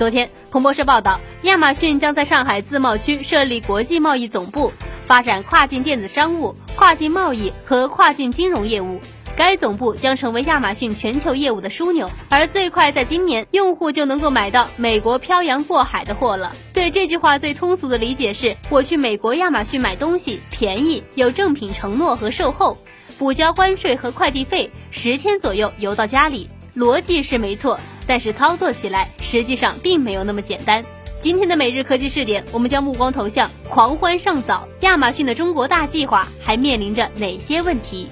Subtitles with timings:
[0.00, 4.72] 昨天，彭博社报道，亚马逊将在上海自贸区设立国际贸易总部，
[5.04, 8.98] 发展跨境电子商务、跨境贸易和跨境金融业务。
[9.36, 16.56] 该总部将成为亚马逊全球业务的枢纽，而最快在今年，用户就能够买到美国漂洋过海的货了。
[16.72, 22.78] 对这句话最通俗的理解是：我去美国亚马逊买东西便宜，有正品承诺和售后，
[23.18, 26.48] 补交关税和快递费，十天左右邮到家里。
[26.76, 27.78] 逻辑是没错，
[28.10, 30.84] 但是操作起来实际上并没有那么简单。
[31.20, 38.08] 今天的每日科技试点，我们将目光投向狂欢尚早，亚马逊的中国大计划还面临着哪些问题？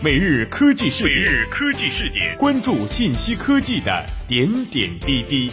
[0.00, 5.50] 每日科技试点，每日科技试点，关注信息科技的点点滴滴。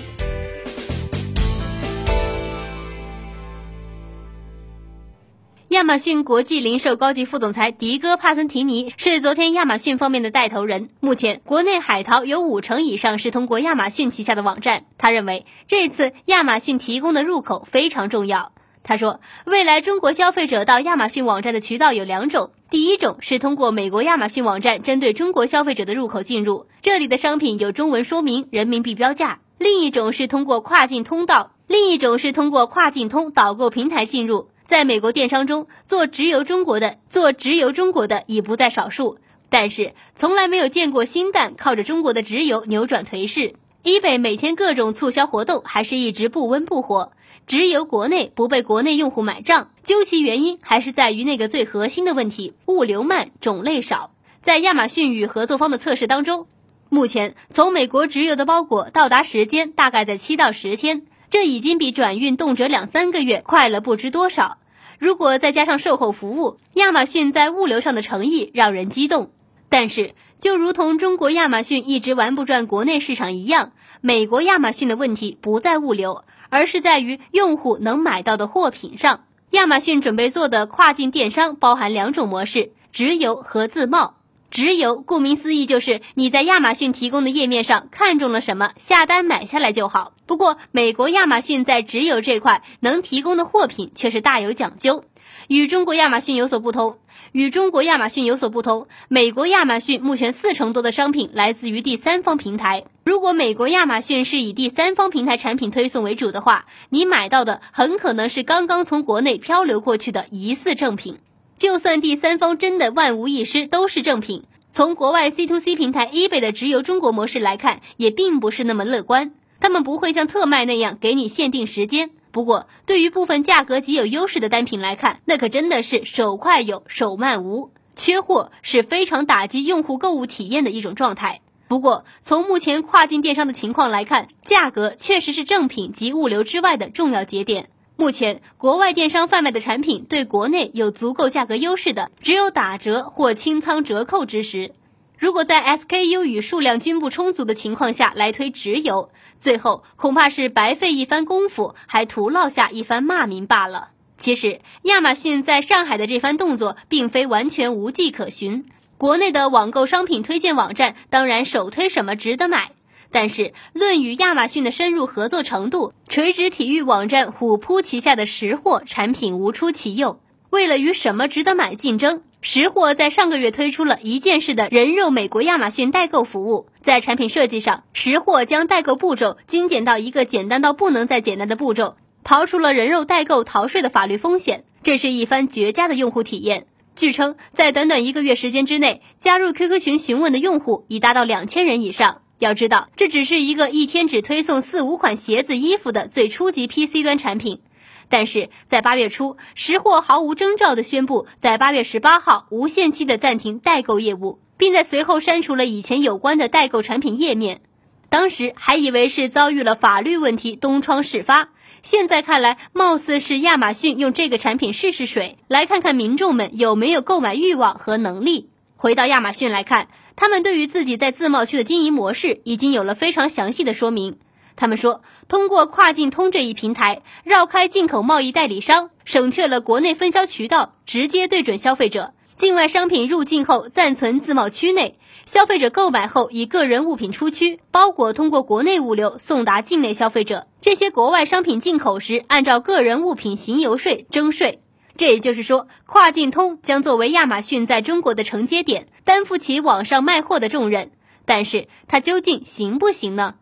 [5.77, 10.89] 亚马逊国际零售高级副总裁迪戈·帕森提尼是昨天亚马逊方面的带头人。
[10.99, 14.85] 目前，国内海淘有五成以上是通过亚马逊旗下的网站。
[14.97, 18.53] 他认为，这次亚马逊提供的入口非常重要。
[18.81, 22.49] 他说，未来中国消费者到亚马逊网站的渠道有两种。
[22.71, 34.49] 第一种是通过美国亚马逊网站针对中国消费者的入口进入，这里的商品有中文说明、人民币标价；另一种是通过跨境通道，另一种是通过跨境通导购平台进入。
[34.67, 39.17] 在美国电商中，做直邮中国的做直邮中国的已不在少数，
[39.49, 43.55] 但是从来没有见过新蛋靠着中国的直邮扭转颓势。
[43.83, 47.13] eBay 每天各种促销活动还是一直不温不火。
[47.45, 54.11] 直邮国内不被国内用户买账，究其原因还是在于那个最核心的问题：物流慢、种类少。
[54.41, 56.47] 在亚马逊与合作方的测试当中，
[56.89, 64.57] 目前从美国直邮的包裹到达时间大概在七到十天，这已经比转运动辄两三个月快了不知多少。
[64.99, 69.31] 如果再加上售后服务，亚马逊在物流上的诚意让人激动。
[69.69, 76.23] 但是，就如同中国亚马逊一直玩不转国内市场一样，美国亚马逊的问题不在物流。
[76.49, 79.25] 而是在于用户能买到的货品上。
[79.51, 84.15] 亚马逊准备做的跨境电商包含两种模式：直邮和自贸。
[84.49, 90.13] 直邮顾名思义就是你在亚马逊提供的页面上看中了什么，下单买下来就好。
[90.27, 95.05] 不过，美国亚马逊在直邮这块能提供的货品却是大有讲究，
[95.47, 96.97] 与中国亚马逊有所不同。
[97.31, 102.85] 与中国亚马逊有所不同，美国亚马逊目前四成多的商品来自于第三方平台。
[103.03, 111.17] 如果美国亚马逊是以第三方平台产品推送为主的话，你买到的很可能是刚刚从国内漂流过去的疑似正品。
[111.57, 119.31] 就算第三方真的万无一失都是正品，从国外 C to C 平台 eBay 的直邮中国模式来看，也并不是那么乐观。
[119.59, 122.11] 他们不会像特卖那样给你限定时间。
[122.31, 131.41] 不过，对于部分价格极有优势的单品来看，那可真的是手快有，手慢无，缺货是非常打击用户购物体验的一种状态。
[131.67, 137.69] 不过，从目前跨境电商的情况来看，价格确实是正品及物流之外的重要节点。
[137.95, 144.73] 目前，国外电商贩卖的产品对国内有足够价格优势的，只有打折或清仓折扣之时。
[145.17, 153.89] 如果在 SKU 与数量均不充足的情况下来推直邮，最后恐怕是白费一番功夫，还徒落下一番骂名罢了。
[154.19, 158.65] 其实，亚马逊在上海的这番动作并非完全无迹可寻。
[158.97, 162.71] 国内的网购商品推荐网站当然首推什么值得买，
[163.11, 170.19] 但是论与亚马逊的深入合作程度，垂直体育网站虎扑旗下的识货产品无出其右。
[170.49, 172.23] 为了与什么值得买竞争。
[172.41, 186.67] 识货在上个月推出了一件式的人肉美国亚马逊代购服务，在产品设计上，识货将代购步骤精简到一个简单到不能再简单的步骤，刨除了人肉代购逃税的法律风险，这是一番绝佳的用户体验。
[186.95, 192.21] 据称，在短短一个月时间之内，加入 QQ 群询问的用户已达到两千人以上。
[192.39, 197.61] 要知道，这只是一个一天只推送四五款鞋子、衣服的最初级 PC 端产品。
[198.09, 207.61] 但是在八月初，识货毫无征兆地宣布，在八月十八号无限期的暂停代购业务，并在随后删除了以前有关的代购产品页面。
[208.09, 211.49] 当时还以为是遭遇了法律问题东窗事发，
[211.81, 218.49] 现在看来，貌似是亚马逊用这个产品试试水，来看看民众们有没有购买欲望和能力。
[218.77, 224.17] 回到亚马逊来看，他们对于自己在自贸区的经营模式已经有了非常详细的说明。
[224.57, 232.13] 他们说，通过跨境通这一平台，绕开进口贸易代理商，省去了国内分销渠道，直接对准消费者。
[232.35, 240.47] 境外商品入境后暂存自贸区内，消费者购买后以个人物品出区，包裹通过国内物流送达境内消费者。
[240.59, 244.61] 这些国外商品进口时，按照个人物品行邮税征税。
[244.95, 250.91] 这也就是说，跨境通将作为亚马逊在中国的承接点，担负起网上卖货的重任。
[251.25, 253.35] 但是，它究竟行不行呢？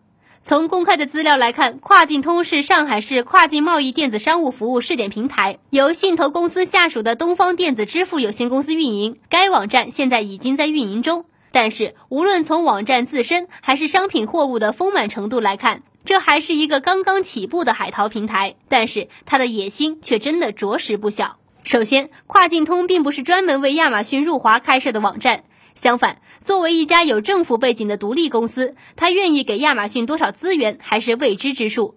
[0.48, 9.18] 从公开的资料来看，跨境通是上海市跨境贸易电子商务服务试点平台，由信投公司下属的东方电子支付有限公司运营。
[9.28, 11.26] 该网站现在已经在运营中。
[11.52, 18.54] 但是，无论从网站自身还是商品货物的丰满程度来看，这还是一个刚刚起步的海淘平台。
[18.70, 21.40] 但是，它的野心却真的着实不小。
[21.64, 25.44] 首先，跨境通并不是专门为亚马逊入华开设的网站。
[25.75, 31.95] 相反，作为一家有政府背景的独立公司，它愿意给亚马逊多少资源还是未知之数。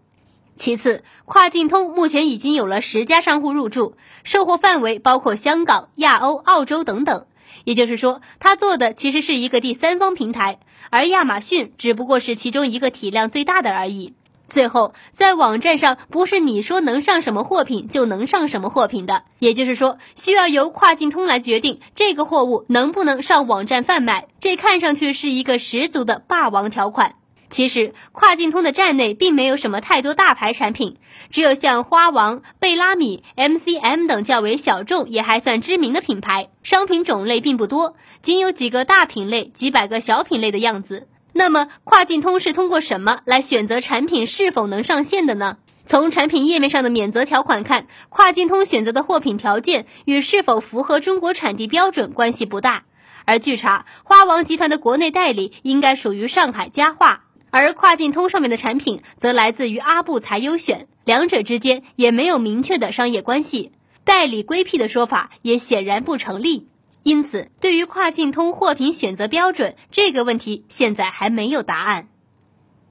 [0.54, 7.26] 其次，跨境通目前已经有了十家商户入驻，售货范围包括香港、亚欧、澳洲等等。
[7.64, 10.58] 也就是说，它做的其实是一个第三方平台，
[10.90, 14.14] 而亚马逊只不过是其中一个体量最大的而已。
[14.48, 24.26] 最后，在网站上不是你说能上什么货品就能上什么货品的，也就是说，需要由跨境通来决定这个货物能不能上网站贩卖。
[24.40, 27.16] 这看上去是一个十足的霸王条款。
[27.50, 30.96] 其实，跨境通的站内并没有什么太多大牌产品，
[31.30, 41.06] 只有像花王、贝拉米、MCM 等较为小众也还算知名的品牌，商品种类并不多，仅有几个大品类、几百个小品类的样子。
[41.38, 45.58] 那么，跨境通是通过什么来选择产品是否能上线的呢？
[45.86, 52.86] 从产品页面上的免责条款看，跨境通选择的货品条件与是否符合中国产地标准关系不大。
[53.24, 63.70] 而据查，花王集团的国内代理应该属于上海家化，而跨境通上面的产品则来自于阿布才优选，两者之间也没有明确的商业关系，
[64.02, 66.66] 代理规避的说法也显然不成立。
[67.02, 72.08] 因此，对于跨境通货品选择标准这个问题，现在还没有答案。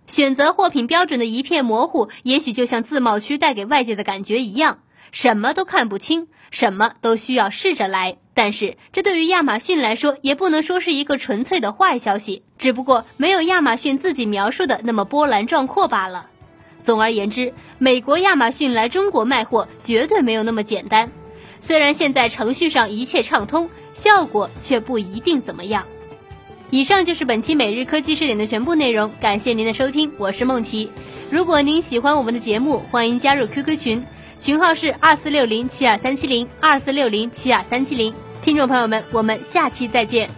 [0.06, 4.80] 选择货品标准的一片模糊，也许就像自贸区带给外界的感觉一样，
[5.12, 8.18] 什么都看不清，什么都需要试着来。
[8.34, 16.30] 但是，这对于亚马逊来说，也不能说是一个纯粹的坏消息，只不过没有亚马逊自己描述的那么波澜壮阔罢了。
[16.82, 21.12] 总而言之，美国亚马逊来中国卖货，绝对没有那么简单。
[21.60, 25.84] 虽然现在程序上一切畅通，效果却不一定怎么样。
[26.70, 30.90] 以上就是本期每日科技视点的全部内容，感谢您的收听，我是梦琪。
[31.32, 34.06] 如果您喜欢我们的节目，欢迎加入 QQ 群，
[34.38, 38.14] 群号是二四六零七二三七零二四六零七二三七零。
[38.42, 40.30] 听众朋友们，我们下期再见。